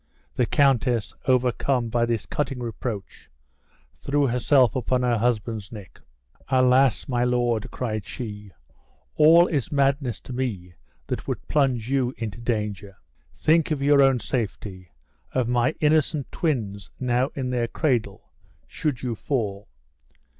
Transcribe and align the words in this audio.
The 0.33 0.47
countess, 0.47 1.13
overcome 1.27 1.89
by 1.89 2.07
this 2.07 2.25
cutting 2.25 2.57
reproach, 2.57 3.29
threw 3.99 4.25
herself 4.25 4.75
upon 4.75 5.03
her 5.03 5.19
husband's 5.19 5.71
neck. 5.71 5.99
"Alas! 6.47 7.07
my 7.07 7.23
lord," 7.23 7.69
cried 7.69 8.03
she, 8.03 8.51
"all 9.13 9.45
is 9.45 9.71
madness 9.71 10.19
to 10.21 10.33
me 10.33 10.73
that 11.05 11.27
would 11.27 11.47
plunge 11.47 11.91
you 11.91 12.15
into 12.17 12.41
danger. 12.41 12.97
Think 13.35 13.69
of 13.69 13.83
your 13.83 14.01
own 14.01 14.17
safety; 14.19 14.89
of 15.33 15.47
my 15.47 15.75
innocent 15.79 16.31
twins 16.31 16.89
now 16.99 17.27
in 17.35 17.51
their 17.51 17.67
cradle, 17.67 18.31
should 18.65 19.03
you 19.03 19.13
fall. 19.13 19.67